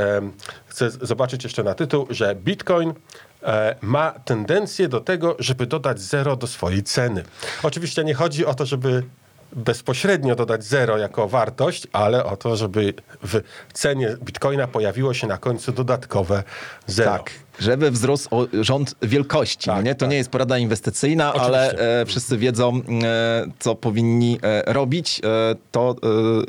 chcę 0.67 0.91
zobaczyć 0.91 1.45
jeszcze 1.45 1.63
na 1.63 1.75
tytuł, 1.75 2.07
że 2.11 2.35
Bitcoin 2.35 2.95
e, 3.43 3.77
ma 3.81 4.11
tendencję 4.11 4.89
do 4.89 5.01
tego, 5.01 5.37
żeby 5.39 5.67
dodać 5.67 6.01
zero 6.01 6.37
do 6.37 6.47
swojej 6.47 6.83
ceny. 6.83 7.25
Oczywiście 7.63 8.05
nie 8.05 8.15
chodzi 8.15 8.47
o 8.47 8.55
to, 8.55 8.67
żeby 8.67 9.03
bezpośrednio 9.53 10.35
dodać 10.35 10.65
zero 10.65 10.99
jako 10.99 11.29
wartość, 11.29 11.87
ale 11.93 12.25
o 12.25 12.37
to, 12.37 12.57
żeby 12.57 12.95
w 13.23 13.43
cenie 13.73 14.17
bitcoina 14.23 14.67
pojawiło 14.67 15.15
się 15.15 15.27
na 15.27 15.39
końcu 15.39 15.73
dodatkowe 15.73 16.43
zero. 16.87 17.11
Tak, 17.11 17.31
żeby 17.61 17.91
wzrósł 17.91 18.29
o 18.31 18.47
rząd 18.61 18.95
wielkości. 19.03 19.67
Tak, 19.67 19.77
no 19.77 19.83
nie? 19.83 19.95
To 19.95 20.01
tak. 20.01 20.11
nie 20.11 20.17
jest 20.17 20.31
porada 20.31 20.59
inwestycyjna, 20.59 21.35
Oczywiście. 21.35 21.47
ale 21.57 22.01
e, 22.01 22.07
wszyscy 22.07 22.39
wiedzą, 22.39 22.77
e, 23.03 23.47
co 23.59 23.75
powinni 23.75 24.39
e, 24.43 24.73
robić. 24.73 25.21
E, 25.25 25.55
to, 25.73 25.97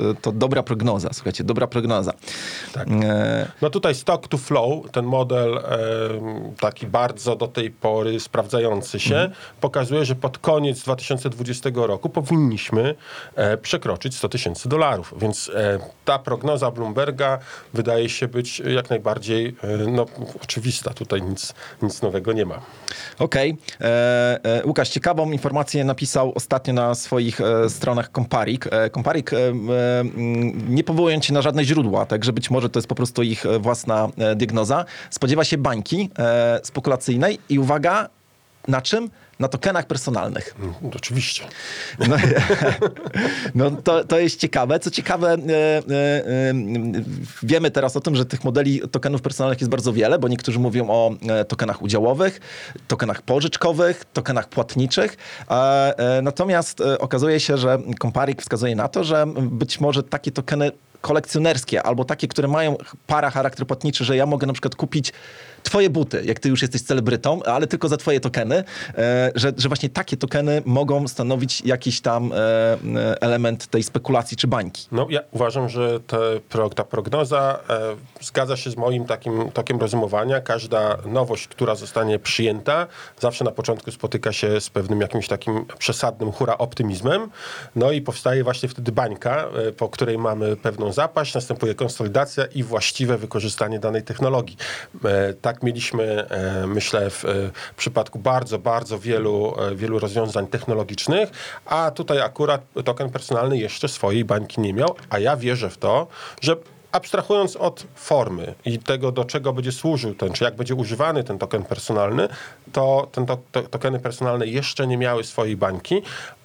e, 0.09 0.13
to 0.21 0.31
dobra 0.31 0.63
prognoza, 0.63 1.09
słuchajcie, 1.13 1.43
dobra 1.43 1.67
prognoza. 1.67 2.13
Tak. 2.73 2.87
E, 3.03 3.47
No 3.61 3.69
tutaj 3.69 3.95
stock 3.95 4.27
to 4.27 4.37
flow, 4.37 4.91
ten 4.91 5.05
model 5.05 5.59
taki 6.59 6.87
bardzo 6.87 7.35
do 7.35 7.47
tej 7.47 7.71
pory 7.71 8.19
sprawdzający 8.19 8.99
się, 8.99 9.15
Mhm. 9.15 9.31
pokazuje, 9.61 10.05
że 10.05 10.15
pod 10.15 10.37
koniec 10.37 10.83
2020 10.83 11.69
roku 11.87 12.09
powinniśmy 12.09 12.95
przekroczyć 13.61 14.15
100 14.15 14.29
tysięcy 14.29 14.69
dolarów. 14.69 15.13
Więc 15.17 15.51
ta 16.05 16.19
prognoza 16.19 16.71
Bloomberga 16.71 17.39
wydaje 17.73 18.09
się 18.09 18.27
być 18.27 18.59
jak 18.59 18.89
najbardziej 18.89 19.55
no, 19.87 20.05
oczywista. 20.43 20.93
Tutaj 21.01 21.21
nic, 21.21 21.53
nic 21.81 22.01
nowego 22.01 22.33
nie 22.33 22.45
ma. 22.45 22.61
Okej. 23.19 23.57
E, 23.81 24.39
e, 24.43 24.65
Łukasz, 24.65 24.89
ciekawą 24.89 25.31
informację 25.31 25.83
napisał 25.83 26.31
ostatnio 26.35 26.73
na 26.73 26.95
swoich 26.95 27.41
e, 27.41 27.69
stronach 27.69 28.09
Comparik. 28.15 28.67
E, 28.71 28.89
Comparik, 28.89 29.33
e, 29.33 29.37
e, 29.37 29.53
nie 30.69 30.83
powołując 30.83 31.25
się 31.25 31.33
na 31.33 31.41
żadne 31.41 31.63
źródła, 31.63 32.05
także 32.05 32.33
być 32.33 32.49
może 32.51 32.69
to 32.69 32.79
jest 32.79 32.87
po 32.87 32.95
prostu 32.95 33.23
ich 33.23 33.43
własna 33.59 34.09
diagnoza, 34.35 34.85
spodziewa 35.09 35.43
się 35.43 35.57
bańki 35.57 36.09
e, 36.19 36.59
spekulacyjnej 36.63 37.39
i 37.49 37.59
uwaga, 37.59 38.09
na 38.67 38.81
czym? 38.81 39.09
Na 39.41 39.47
tokenach 39.47 39.87
personalnych. 39.87 40.55
Mm, 40.59 40.73
Oczywiście. 40.95 41.43
No, 41.99 42.15
no 43.55 43.71
to, 43.71 44.03
to 44.03 44.19
jest 44.19 44.39
ciekawe. 44.39 44.79
Co 44.79 44.91
ciekawe, 44.91 45.33
e, 45.33 45.37
e, 45.37 45.81
e, 45.89 46.53
wiemy 47.43 47.71
teraz 47.71 47.97
o 47.97 48.01
tym, 48.01 48.15
że 48.15 48.25
tych 48.25 48.43
modeli 48.43 48.81
tokenów 48.91 49.21
personalnych 49.21 49.61
jest 49.61 49.71
bardzo 49.71 49.93
wiele, 49.93 50.19
bo 50.19 50.27
niektórzy 50.27 50.59
mówią 50.59 50.89
o 50.89 51.11
tokenach 51.47 51.81
udziałowych, 51.81 52.39
tokenach 52.87 53.21
pożyczkowych, 53.21 54.05
tokenach 54.13 54.49
płatniczych. 54.49 55.17
Natomiast 56.23 56.81
okazuje 56.99 57.39
się, 57.39 57.57
że 57.57 57.77
Comparik 58.01 58.41
wskazuje 58.41 58.75
na 58.75 58.87
to, 58.87 59.03
że 59.03 59.25
być 59.41 59.79
może 59.79 60.03
takie 60.03 60.31
tokeny 60.31 60.71
kolekcjonerskie 61.01 61.83
albo 61.83 62.05
takie, 62.05 62.27
które 62.27 62.47
mają 62.47 62.77
para 63.07 63.29
charakter 63.29 63.67
płatniczy, 63.67 64.05
że 64.05 64.17
ja 64.17 64.25
mogę 64.25 64.47
na 64.47 64.53
przykład 64.53 64.75
kupić 64.75 65.13
twoje 65.63 65.89
buty, 65.89 66.23
jak 66.25 66.39
ty 66.39 66.49
już 66.49 66.61
jesteś 66.61 66.81
celebrytą, 66.81 67.43
ale 67.43 67.67
tylko 67.67 67.87
za 67.87 67.97
twoje 67.97 68.19
tokeny, 68.19 68.63
e, 68.97 69.31
że, 69.35 69.53
że 69.57 69.69
właśnie 69.69 69.89
takie 69.89 70.17
tokeny 70.17 70.61
mogą 70.65 71.07
stanowić 71.07 71.61
jakiś 71.61 72.01
tam 72.01 72.31
e, 72.33 72.37
e, 72.37 73.21
element 73.21 73.67
tej 73.67 73.83
spekulacji 73.83 74.37
czy 74.37 74.47
bańki. 74.47 74.87
No, 74.91 75.07
ja 75.09 75.19
uważam, 75.31 75.69
że 75.69 75.99
ta 76.75 76.83
prognoza 76.83 77.59
zgadza 78.21 78.57
się 78.57 78.71
z 78.71 78.77
moim 78.77 79.05
takim 79.05 79.51
tokiem 79.51 79.79
rozumowania. 79.79 80.41
Każda 80.41 80.97
nowość, 81.05 81.47
która 81.47 81.75
zostanie 81.75 82.19
przyjęta, 82.19 82.87
zawsze 83.19 83.45
na 83.45 83.51
początku 83.51 83.91
spotyka 83.91 84.33
się 84.33 84.61
z 84.61 84.69
pewnym 84.69 85.01
jakimś 85.01 85.27
takim 85.27 85.65
przesadnym 85.77 86.31
hura 86.31 86.57
optymizmem. 86.57 87.29
No 87.75 87.91
i 87.91 88.01
powstaje 88.01 88.43
właśnie 88.43 88.69
wtedy 88.69 88.91
bańka, 88.91 89.47
po 89.77 89.89
której 89.89 90.17
mamy 90.17 90.55
pewną 90.55 90.93
zapaść, 90.93 91.33
następuje 91.33 91.75
konsolidacja 91.75 92.45
i 92.45 92.63
właściwe 92.63 93.17
wykorzystanie 93.17 93.79
danej 93.79 94.03
technologii. 94.03 94.57
E, 95.05 95.33
tak 95.53 95.63
mieliśmy, 95.63 96.27
e, 96.29 96.67
myślę, 96.67 97.09
w, 97.09 97.25
e, 97.25 97.27
w 97.73 97.75
przypadku 97.75 98.19
bardzo, 98.19 98.59
bardzo 98.59 98.99
wielu, 98.99 99.53
e, 99.59 99.75
wielu 99.75 99.99
rozwiązań 99.99 100.47
technologicznych, 100.47 101.29
a 101.65 101.91
tutaj 101.91 102.21
akurat 102.21 102.61
token 102.85 103.09
personalny 103.09 103.57
jeszcze 103.57 103.87
swojej 103.87 104.25
bańki 104.25 104.61
nie 104.61 104.73
miał, 104.73 104.95
a 105.09 105.19
ja 105.19 105.37
wierzę 105.37 105.69
w 105.69 105.77
to, 105.77 106.07
że 106.41 106.55
abstrahując 106.91 107.55
od 107.55 107.83
formy 107.95 108.53
i 108.65 108.79
tego, 108.79 109.11
do 109.11 109.25
czego 109.25 109.53
będzie 109.53 109.71
służył 109.71 110.15
ten, 110.15 110.33
czy 110.33 110.43
jak 110.43 110.55
będzie 110.55 110.75
używany 110.75 111.23
ten 111.23 111.39
token 111.39 111.63
personalny, 111.63 112.27
to 112.71 113.07
ten 113.11 113.25
to, 113.25 113.37
to, 113.51 113.61
tokeny 113.61 113.99
personalne 113.99 114.47
jeszcze 114.47 114.87
nie 114.87 114.97
miały 114.97 115.23
swojej 115.23 115.57
bańki, 115.57 116.01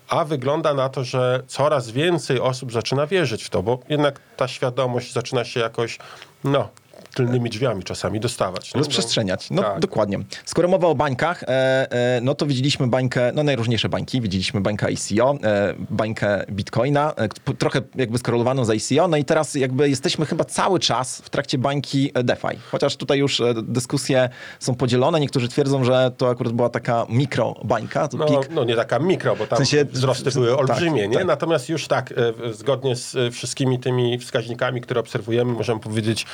a 0.08 0.24
wygląda 0.24 0.74
na 0.74 0.88
to, 0.88 1.04
że 1.04 1.42
coraz 1.46 1.90
więcej 1.90 2.40
osób 2.40 2.72
zaczyna 2.72 3.06
wierzyć 3.06 3.44
w 3.44 3.50
to, 3.50 3.62
bo 3.62 3.78
jednak 3.88 4.20
ta 4.36 4.48
świadomość 4.48 5.12
zaczyna 5.12 5.44
się 5.44 5.60
jakoś, 5.60 5.98
no, 6.44 6.68
tylnymi 7.16 7.50
drzwiami 7.50 7.82
czasami 7.82 8.20
dostawać. 8.20 8.74
nie? 8.74 8.78
Rozprzestrzeniać. 8.78 9.50
No 9.50 9.62
tak. 9.62 9.80
dokładnie. 9.80 10.18
Skoro 10.44 10.68
mowa 10.68 10.88
o 10.88 10.94
bańkach, 10.94 11.42
e, 11.42 11.46
e, 11.92 12.20
no 12.22 12.34
to 12.34 12.46
widzieliśmy 12.46 12.86
bańkę, 12.86 13.32
no 13.34 13.42
najróżniejsze 13.42 13.88
bańki. 13.88 14.20
Widzieliśmy 14.20 14.60
bańkę 14.60 14.86
ICO, 14.92 15.38
e, 15.44 15.74
bańkę 15.90 16.44
Bitcoina, 16.50 17.12
e, 17.16 17.54
trochę 17.58 17.80
jakby 17.94 18.18
skorelowaną 18.18 18.64
z 18.64 18.70
ICO. 18.70 19.08
No 19.08 19.16
i 19.16 19.24
teraz 19.24 19.54
jakby 19.54 19.88
jesteśmy 19.88 20.26
chyba 20.26 20.44
cały 20.44 20.78
czas 20.80 21.18
w 21.20 21.30
trakcie 21.30 21.58
bańki 21.58 22.10
e, 22.14 22.24
DeFi. 22.24 22.46
Chociaż 22.70 22.96
tutaj 22.96 23.18
już 23.18 23.40
e, 23.40 23.54
dyskusje 23.62 24.28
są 24.60 24.74
podzielone. 24.74 25.20
Niektórzy 25.20 25.48
twierdzą, 25.48 25.84
że 25.84 26.10
to 26.16 26.30
akurat 26.30 26.52
była 26.52 26.68
taka 26.68 27.06
mikrobańka, 27.08 28.08
to 28.08 28.16
No, 28.16 28.26
no 28.50 28.64
nie 28.64 28.76
taka 28.76 28.98
mikro, 28.98 29.36
bo 29.36 29.46
tam 29.46 29.56
W 29.56 29.58
sensie- 29.58 29.84
wzrosty 29.84 30.30
były 30.30 30.48
tak, 30.50 30.58
olbrzymie, 30.58 31.08
nie? 31.08 31.16
tak. 31.16 31.26
Natomiast 31.26 31.68
już 31.68 31.88
tak, 31.88 32.14
zgodnie 32.52 32.96
z 32.96 33.34
wszystkimi 33.34 33.78
tymi 33.78 34.18
wskaźnikami, 34.18 34.80
które 34.80 35.00
obserwujemy, 35.00 35.52
możemy 35.52 35.80
powiedzieć 35.80 36.26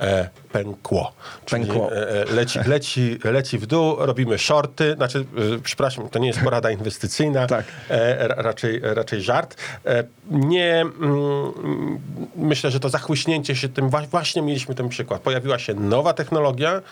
e, 0.00 0.29
pękło. 0.52 1.12
Czyli, 1.44 1.66
Pękło. 1.66 1.92
E, 1.92 2.10
e, 2.10 2.24
leci, 2.24 2.58
leci, 2.66 3.18
leci 3.24 3.58
w 3.58 3.66
dół, 3.66 3.96
robimy 3.98 4.38
shorty, 4.38 4.94
znaczy, 4.94 5.18
e, 5.18 5.58
przepraszam, 5.62 6.08
to 6.08 6.18
nie 6.18 6.26
jest 6.26 6.40
porada 6.40 6.70
inwestycyjna, 6.70 7.46
Tak. 7.46 7.64
ra- 8.18 8.34
raczej, 8.42 8.80
raczej 8.82 9.22
żart. 9.22 9.56
Nie, 10.30 10.80
mm, 10.80 11.52
myślę, 12.36 12.70
że 12.70 12.80
to 12.80 12.88
zachłyśnięcie 12.88 13.56
się 13.56 13.68
tym, 13.68 13.90
właśnie 13.90 14.42
mieliśmy 14.42 14.74
ten 14.74 14.88
przykład. 14.88 15.20
Pojawiła 15.20 15.58
się 15.58 15.74
nowa 15.74 16.12
technologia, 16.12 16.82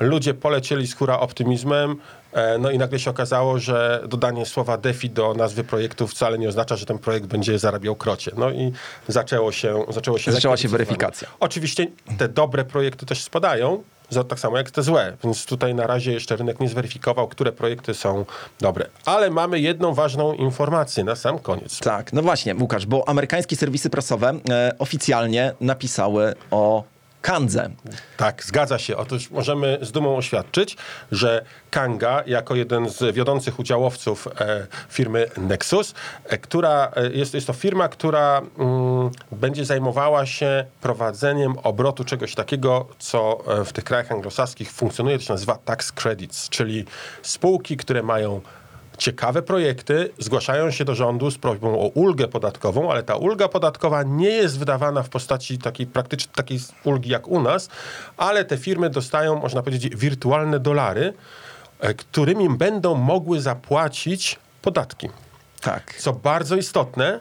ludzie 0.00 0.34
polecieli 0.34 0.86
z 0.86 0.94
hura 0.94 1.20
optymizmem, 1.20 1.96
E, 2.32 2.58
No 2.58 2.70
i 2.70 2.78
nagle 2.78 2.98
się 2.98 3.10
okazało, 3.10 3.58
że 3.58 4.02
dodanie 4.08 4.46
słowa 4.46 4.76
DeFi 4.76 5.10
do 5.10 5.34
nazwy 5.34 5.64
projektu 5.64 6.08
wcale 6.08 6.38
nie 6.38 6.48
oznacza, 6.48 6.76
że 6.76 6.86
ten 6.86 6.98
projekt 6.98 7.26
będzie 7.26 7.58
zarabiał 7.58 7.96
krocie. 7.96 8.30
No 8.36 8.50
i 8.50 8.72
zaczęło 9.08 9.52
się... 9.52 9.84
Zaczęło 9.88 10.18
się 10.18 10.32
Zaczęła 10.32 10.56
się 10.56 10.68
weryfikacja. 10.68 11.28
Oczywiście 11.40 11.86
te 12.18 12.28
dobre 12.28 12.64
projekty 12.64 13.06
też 13.06 13.22
spadają, 13.22 13.82
tak 14.28 14.40
samo 14.40 14.56
jak 14.56 14.70
te 14.70 14.82
złe. 14.82 15.16
Więc 15.24 15.46
tutaj 15.46 15.74
na 15.74 15.86
razie 15.86 16.12
jeszcze 16.12 16.36
rynek 16.36 16.60
nie 16.60 16.68
zweryfikował, 16.68 17.28
które 17.28 17.52
projekty 17.52 17.94
są 17.94 18.24
dobre. 18.60 18.86
Ale 19.04 19.30
mamy 19.30 19.60
jedną 19.60 19.94
ważną 19.94 20.32
informację 20.32 21.04
na 21.04 21.16
sam 21.16 21.38
koniec. 21.38 21.78
Tak, 21.78 22.12
no 22.12 22.22
właśnie, 22.22 22.54
Łukasz, 22.54 22.86
bo 22.86 23.08
amerykańskie 23.08 23.56
serwisy 23.56 23.90
prasowe 23.90 24.34
e, 24.50 24.72
oficjalnie 24.78 25.54
napisały 25.60 26.34
o 26.50 26.84
Kandze. 27.22 27.70
Tak, 28.16 28.44
zgadza 28.44 28.78
się. 28.78 28.96
Otóż 28.96 29.30
możemy 29.30 29.78
z 29.82 29.92
dumą 29.92 30.16
oświadczyć, 30.16 30.76
że 31.12 31.44
Kanga, 31.70 32.22
jako 32.26 32.54
jeden 32.54 32.88
z 32.88 33.14
wiodących 33.14 33.58
udziałowców 33.58 34.28
e, 34.40 34.66
firmy 34.88 35.26
Nexus, 35.36 35.94
e, 36.24 36.38
która 36.38 36.92
e, 36.96 37.10
jest, 37.10 37.34
jest 37.34 37.46
to 37.46 37.52
firma, 37.52 37.88
która 37.88 38.42
mm, 38.58 39.10
będzie 39.32 39.64
zajmowała 39.64 40.26
się 40.26 40.64
prowadzeniem 40.80 41.58
obrotu 41.62 42.04
czegoś 42.04 42.34
takiego, 42.34 42.86
co 42.98 43.38
e, 43.60 43.64
w 43.64 43.72
tych 43.72 43.84
krajach 43.84 44.12
anglosaskich 44.12 44.72
funkcjonuje, 44.72 45.18
to 45.18 45.24
się 45.24 45.32
nazywa 45.32 45.58
tax 45.64 45.92
credits, 45.92 46.48
czyli 46.48 46.84
spółki, 47.22 47.76
które 47.76 48.02
mają 48.02 48.40
ciekawe 48.98 49.42
projekty, 49.42 50.10
zgłaszają 50.18 50.70
się 50.70 50.84
do 50.84 50.94
rządu 50.94 51.30
z 51.30 51.38
prośbą 51.38 51.80
o 51.80 51.86
ulgę 51.88 52.28
podatkową, 52.28 52.90
ale 52.90 53.02
ta 53.02 53.16
ulga 53.16 53.48
podatkowa 53.48 54.02
nie 54.02 54.30
jest 54.30 54.58
wydawana 54.58 55.02
w 55.02 55.08
postaci 55.08 55.58
takiej 55.58 55.86
praktycznej 55.86 56.34
takiej 56.34 56.58
ulgi 56.84 57.10
jak 57.10 57.28
u 57.28 57.42
nas, 57.42 57.68
ale 58.16 58.44
te 58.44 58.56
firmy 58.56 58.90
dostają, 58.90 59.38
można 59.40 59.62
powiedzieć, 59.62 59.96
wirtualne 59.96 60.60
dolary, 60.60 61.14
e, 61.80 61.94
którymi 61.94 62.48
będą 62.56 62.94
mogły 62.94 63.40
zapłacić 63.40 64.38
podatki. 64.62 65.08
Tak. 65.60 65.94
Co 65.98 66.12
bardzo 66.12 66.56
istotne, 66.56 67.20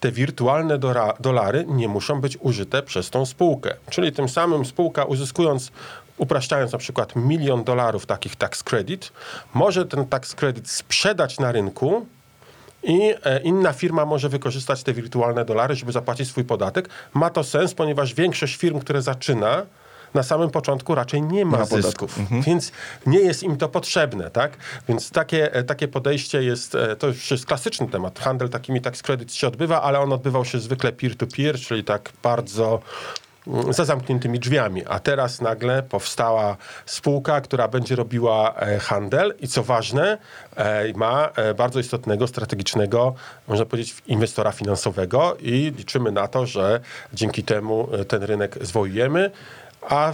te 0.00 0.12
wirtualne 0.12 0.78
dolary 1.20 1.64
nie 1.68 1.88
muszą 1.88 2.20
być 2.20 2.38
użyte 2.40 2.82
przez 2.82 3.10
tą 3.10 3.26
spółkę. 3.26 3.74
Czyli 3.90 4.12
tym 4.12 4.28
samym 4.28 4.64
spółka 4.64 5.04
uzyskując, 5.04 5.72
upraszczając 6.16 6.72
na 6.72 6.78
przykład 6.78 7.16
milion 7.16 7.64
dolarów 7.64 8.06
takich 8.06 8.36
tax 8.36 8.62
credit, 8.62 9.12
może 9.54 9.86
ten 9.86 10.06
tax 10.06 10.34
credit 10.34 10.70
sprzedać 10.70 11.38
na 11.38 11.52
rynku 11.52 12.06
i 12.82 13.14
e, 13.24 13.40
inna 13.40 13.72
firma 13.72 14.04
może 14.04 14.28
wykorzystać 14.28 14.82
te 14.82 14.92
wirtualne 14.92 15.44
dolary, 15.44 15.74
żeby 15.74 15.92
zapłacić 15.92 16.28
swój 16.28 16.44
podatek. 16.44 16.88
Ma 17.14 17.30
to 17.30 17.44
sens, 17.44 17.74
ponieważ 17.74 18.14
większość 18.14 18.56
firm, 18.56 18.80
które 18.80 19.02
zaczyna, 19.02 19.62
na 20.14 20.22
samym 20.22 20.50
początku 20.50 20.94
raczej 20.94 21.22
nie 21.22 21.44
ma, 21.44 21.58
ma 21.58 21.66
podatków. 21.66 22.16
zysków, 22.16 22.44
więc 22.46 22.72
nie 23.06 23.18
jest 23.18 23.42
im 23.42 23.56
to 23.56 23.68
potrzebne, 23.68 24.30
tak? 24.30 24.56
Więc 24.88 25.10
takie, 25.10 25.54
e, 25.54 25.64
takie 25.64 25.88
podejście 25.88 26.42
jest, 26.42 26.74
e, 26.74 26.96
to 26.96 27.06
już 27.06 27.30
jest 27.30 27.46
klasyczny 27.46 27.88
temat. 27.88 28.18
Handel 28.18 28.48
takimi 28.48 28.80
tax 28.80 29.02
credits 29.02 29.34
się 29.34 29.48
odbywa, 29.48 29.82
ale 29.82 30.00
on 30.00 30.12
odbywał 30.12 30.44
się 30.44 30.58
zwykle 30.58 30.92
peer-to-peer, 30.92 31.58
czyli 31.58 31.84
tak 31.84 32.12
bardzo 32.22 32.80
za 33.70 33.84
zamkniętymi 33.84 34.38
drzwiami. 34.38 34.82
A 34.86 34.98
teraz 34.98 35.40
nagle 35.40 35.82
powstała 35.82 36.56
spółka, 36.86 37.40
która 37.40 37.68
będzie 37.68 37.96
robiła 37.96 38.54
e, 38.54 38.78
handel 38.78 39.34
i 39.40 39.48
co 39.48 39.62
ważne, 39.62 40.18
e, 40.56 40.92
ma 40.92 41.30
e, 41.36 41.54
bardzo 41.54 41.80
istotnego, 41.80 42.26
strategicznego, 42.26 43.14
można 43.48 43.66
powiedzieć, 43.66 43.94
inwestora 44.06 44.52
finansowego 44.52 45.36
i 45.40 45.72
liczymy 45.76 46.12
na 46.12 46.28
to, 46.28 46.46
że 46.46 46.80
dzięki 47.12 47.42
temu 47.42 47.88
ten 48.08 48.22
rynek 48.22 48.58
zwojujemy, 48.60 49.30
a 49.82 50.12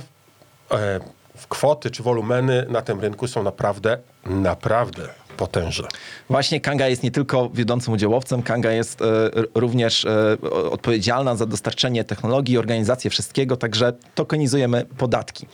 kwoty 1.48 1.90
czy 1.90 2.02
wolumeny 2.02 2.66
na 2.68 2.82
tym 2.82 3.00
rynku 3.00 3.28
są 3.28 3.42
naprawdę, 3.42 3.98
naprawdę 4.26 5.21
potężne. 5.36 5.88
Właśnie 6.30 6.60
Kanga 6.60 6.88
jest 6.88 7.02
nie 7.02 7.10
tylko 7.10 7.50
wiodącym 7.54 7.94
udziałowcem, 7.94 8.42
Kanga 8.42 8.70
jest 8.70 9.02
r- 9.02 9.48
również 9.54 10.06
o- 10.52 10.70
odpowiedzialna 10.72 11.36
za 11.36 11.46
dostarczenie 11.46 12.04
technologii, 12.04 12.58
organizację 12.58 13.10
wszystkiego, 13.10 13.56
także 13.56 13.92
tokenizujemy 14.14 14.84
podatki. 14.98 15.46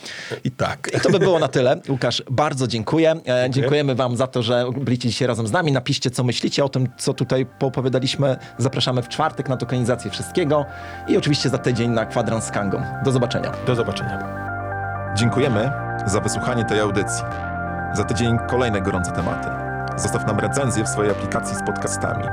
I 0.44 0.50
tak. 0.50 0.90
I 0.96 1.00
to 1.00 1.10
by 1.10 1.18
było 1.18 1.38
na 1.38 1.48
tyle. 1.48 1.80
Łukasz, 1.88 2.22
bardzo 2.30 2.66
dziękuję. 2.66 3.20
E, 3.26 3.50
dziękujemy 3.50 3.94
wam 3.94 4.16
za 4.16 4.26
to, 4.26 4.42
że 4.42 4.64
byliście 4.80 5.08
dzisiaj 5.08 5.28
razem 5.28 5.46
z 5.46 5.52
nami. 5.52 5.72
Napiszcie, 5.72 6.10
co 6.10 6.24
myślicie 6.24 6.64
o 6.64 6.68
tym, 6.68 6.88
co 6.98 7.14
tutaj 7.14 7.46
poopowiadaliśmy. 7.58 8.36
Zapraszamy 8.58 9.02
w 9.02 9.08
czwartek 9.08 9.48
na 9.48 9.56
tokenizację 9.56 10.10
wszystkiego 10.10 10.64
i 11.08 11.16
oczywiście 11.16 11.48
za 11.48 11.58
tydzień 11.58 11.90
na 11.90 12.06
kwadrans 12.06 12.44
z 12.44 12.50
Kangą. 12.50 12.82
Do 13.04 13.12
zobaczenia. 13.12 13.52
Do 13.66 13.74
zobaczenia. 13.74 14.38
Dziękujemy 15.16 15.70
za 16.06 16.20
wysłuchanie 16.20 16.64
tej 16.64 16.80
audycji. 16.80 17.22
Za 17.94 18.04
tydzień 18.04 18.36
kolejne 18.50 18.80
gorące 18.82 19.12
tematy. 19.12 19.67
Zostaw 19.96 20.26
nam 20.26 20.38
recenzję 20.38 20.84
w 20.84 20.88
swojej 20.88 21.12
aplikacji 21.12 21.56
z 21.56 21.62
podcastami. 21.62 22.24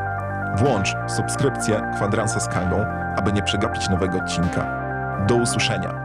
Włącz 0.58 0.96
subskrypcję 1.08 1.82
Kwadransa 1.96 2.40
z 2.40 2.48
Kangą, 2.48 2.86
aby 3.18 3.34
nie 3.34 3.44
przegapić 3.44 3.90
nowego 3.90 4.18
odcinka. 4.18 4.66
Do 5.28 5.36
usłyszenia. 5.36 6.05